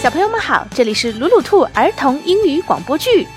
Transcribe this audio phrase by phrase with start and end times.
[0.00, 3.28] 小朋友们好，这里是鲁鲁兔儿童英语广播剧。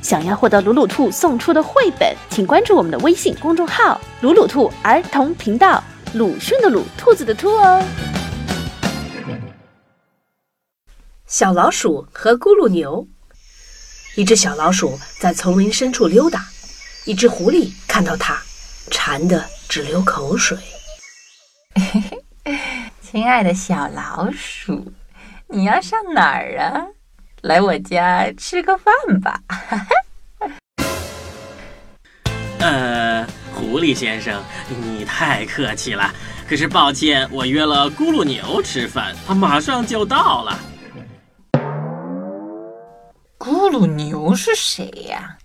[0.00, 5.84] 想要获得鲁鲁兔送出的绘本，请关注我们的微信公众号“鲁鲁兔儿童频道”，
[6.16, 7.84] 鲁迅的鲁，兔子的兔哦。
[11.26, 13.06] 小老鼠和咕噜牛。
[14.16, 16.46] 一只小老鼠在丛林深处溜达，
[17.04, 18.40] 一只狐狸看到它，
[18.90, 20.56] 馋得直流口水。
[23.02, 24.90] 亲爱的小老鼠，
[25.50, 26.84] 你要上哪儿啊？
[27.40, 29.40] 来我家吃个饭吧。
[32.60, 36.12] 呃，狐狸先生，你太客气了。
[36.46, 40.58] 可是抱歉，我约了咕噜牛吃饭，他马上就到了。
[43.38, 45.38] 咕噜牛是谁呀？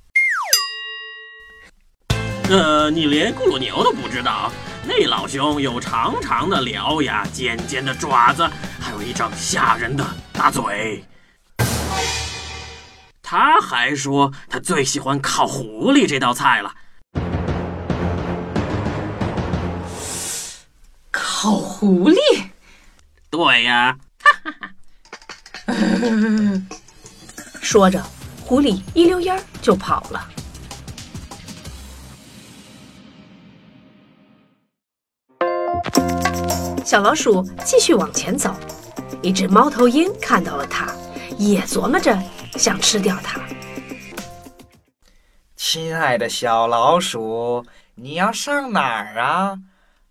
[2.50, 4.52] 呃，你连咕噜牛都不知道？
[4.86, 8.46] 那老兄有长长的獠牙、尖尖的爪子，
[8.80, 11.04] 还有一张吓人的大嘴。
[13.22, 16.74] 他还说他最喜欢烤狐狸这道菜了。
[21.10, 22.18] 烤狐狸？
[23.30, 23.98] 对呀。
[24.20, 24.70] 哈哈哈
[27.62, 28.04] 说着，
[28.44, 30.30] 狐狸一溜烟儿就跑了。
[36.86, 38.54] 小老鼠继续往前走，
[39.22, 40.94] 一只猫头鹰看到了它，
[41.38, 42.18] 也琢磨着
[42.54, 43.40] 想吃掉它。
[45.56, 49.58] 亲爱的小老鼠，你要上哪儿啊？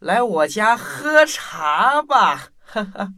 [0.01, 2.49] 来我家喝茶吧。
[2.65, 3.13] 哈哈。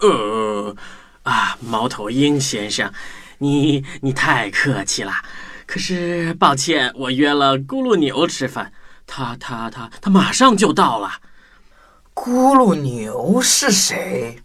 [0.00, 0.76] 呃，
[1.22, 2.92] 啊，猫头鹰先生，
[3.38, 5.12] 你你太客气了。
[5.64, 8.70] 可是抱歉，我约了咕噜牛吃饭，
[9.06, 11.10] 他他他他马上就到了。
[12.14, 14.38] 咕噜牛是谁？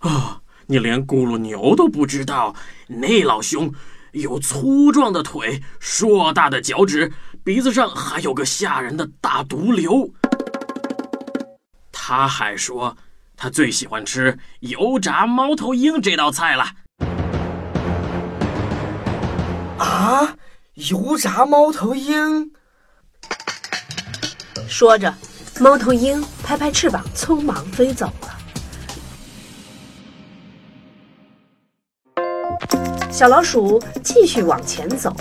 [0.00, 2.54] 啊，你连咕噜牛都不知道？
[2.88, 3.72] 那老兄
[4.12, 7.12] 有粗壮的腿，硕大的脚趾，
[7.44, 10.10] 鼻子上还有个吓人的大毒瘤。
[11.92, 12.96] 他还说，
[13.36, 16.66] 他最喜欢吃油炸猫头鹰这道菜了。
[19.78, 20.36] 啊，
[20.90, 22.50] 油炸猫头鹰！
[24.68, 25.14] 说着。
[25.60, 28.38] 猫头鹰拍拍翅膀，匆忙飞走了。
[33.12, 35.14] 小老鼠继续往前走，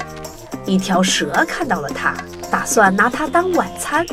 [0.65, 2.15] 一条蛇看到了它，
[2.49, 4.05] 打算拿它当晚餐。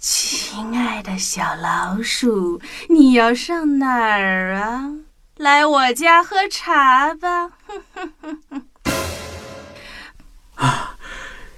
[0.00, 4.88] 亲爱的小老鼠，你要上哪儿啊？
[5.40, 7.48] 来我家喝茶吧。
[7.66, 8.62] 哼哼哼哼。
[10.56, 10.94] 啊。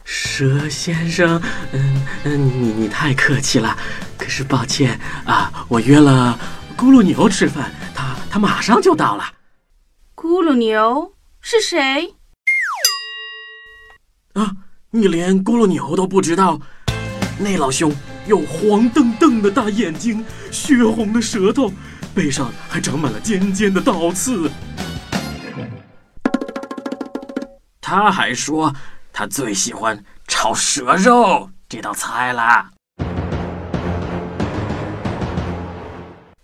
[0.05, 1.41] 蛇先生，
[1.73, 3.77] 嗯嗯，你你太客气了。
[4.17, 6.39] 可是抱歉啊，我约了
[6.77, 9.25] 咕噜牛吃饭，他他马上就到了。
[10.15, 12.15] 咕噜牛是谁？
[14.35, 14.53] 啊，
[14.91, 16.61] 你连咕噜牛都不知道？
[17.39, 17.93] 那老兄
[18.27, 21.73] 有黄澄澄的大眼睛，血红的舌头，
[22.15, 24.51] 背上还长满了尖尖的倒刺。
[27.81, 28.75] 他还说。
[29.15, 32.71] 他最喜欢炒蛇肉这道菜啦！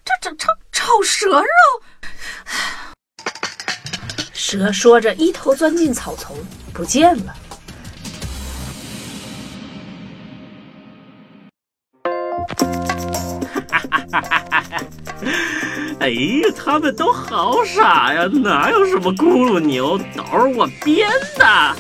[0.04, 1.48] 这这炒炒蛇肉？
[4.34, 6.36] 蛇说着，一头钻进草丛，
[6.74, 7.34] 不见了。
[16.08, 21.76] 哎呀，他们都好傻呀，哪有什么咕噜牛，都是我编的。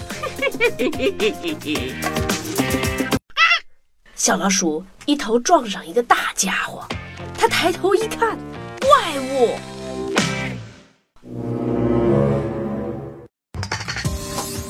[4.14, 6.86] 小老鼠一头撞上一个大家伙，
[7.38, 8.36] 它抬头一看，
[8.82, 9.56] 怪物！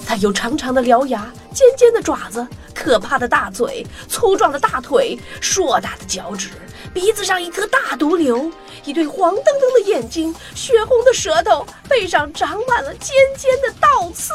[0.07, 2.47] 它有长长的獠牙，尖尖的爪子，
[2.79, 6.51] 可怕的大嘴，粗壮的大腿，硕大的脚趾，
[6.95, 8.51] 鼻子上一颗大毒瘤，
[8.85, 14.33] 一对黄澄澄的眼睛，血红的舌头，背上长满了尖尖的倒刺。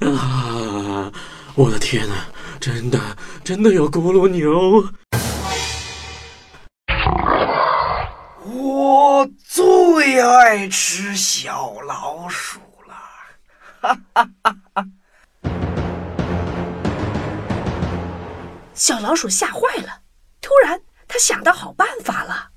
[0.00, 1.12] 啊！
[1.54, 2.14] 我的天哪，
[2.58, 2.98] 真的
[3.44, 4.88] 真的有咕噜牛！
[8.50, 12.58] 我最爱吃小老鼠！
[18.74, 20.00] 小老鼠吓坏了，
[20.40, 22.50] 突然他想到好办法了。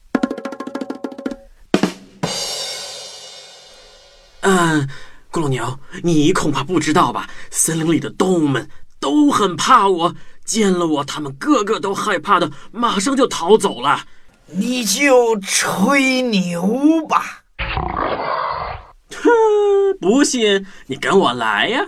[4.42, 4.88] 嗯，
[5.32, 7.30] 咕噜牛，你恐怕不知道吧？
[7.50, 10.16] 森林里的动物们都都很怕我，
[10.46, 14.06] 见了我，他们个个都害怕的，马上就逃走了。
[14.46, 17.44] 你就吹牛吧。
[19.12, 19.30] 哼，
[19.94, 21.82] 不信你跟我来呀！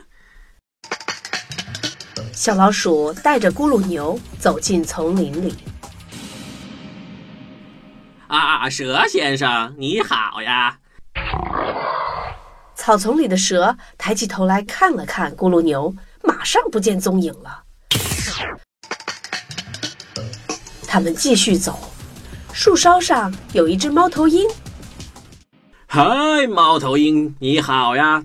[2.33, 5.55] 小老鼠带着咕噜牛走进丛林里。
[8.27, 10.79] 啊，蛇先生，你好呀！
[12.75, 15.93] 草丛里的蛇抬起头来看了看咕噜牛，
[16.23, 17.63] 马上不见踪影了。
[20.87, 21.79] 他们继续走，
[22.51, 24.49] 树梢上有一只猫头鹰。
[25.93, 28.23] 嗨，猫头鹰，你好呀！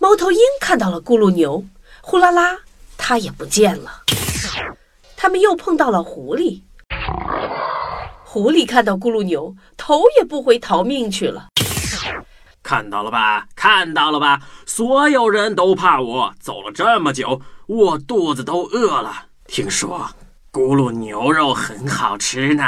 [0.00, 1.64] 猫头鹰看到了咕噜牛，
[2.00, 2.58] 呼啦啦，
[2.98, 4.02] 它也不见了。
[5.16, 6.62] 他们又碰到了狐狸。
[8.24, 11.46] 狐狸看到咕噜牛，头也不回逃命去了。
[12.60, 19.26] 看到了吧，看到了吧，所有人都怕我，走了这么久，我肚子都饿了。
[19.46, 20.10] 听说
[20.50, 22.64] 咕噜牛肉很好吃呢。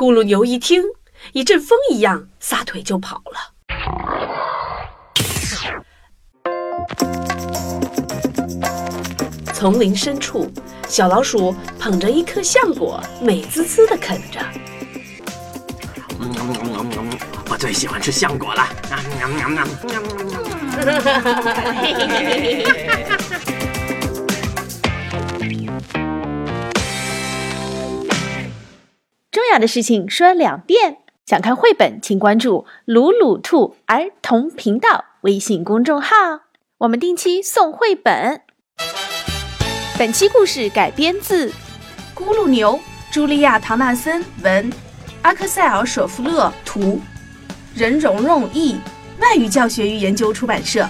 [0.00, 0.82] 咕噜牛一听，
[1.34, 3.52] 一阵风一样，撒腿就跑了。
[9.52, 10.50] 丛林深处，
[10.88, 14.40] 小老鼠捧着一颗橡果，美滋滋地啃着。
[17.50, 18.66] 我最喜欢吃橡果了。
[29.60, 30.96] 的事情说两遍。
[31.26, 36.16] 想看绘本，请关注“鲁鲁兔儿童频道”微信公众号，
[36.78, 38.40] 我们定期送绘本。
[39.96, 41.50] 本期故事改编自
[42.16, 42.80] 《咕噜牛》，
[43.14, 44.72] 茱莉亚·唐纳森文，
[45.22, 46.98] 阿克塞尔·舍夫勒图，
[47.76, 48.76] 任蓉蓉译，
[49.20, 50.88] 外语教学与研究出版社。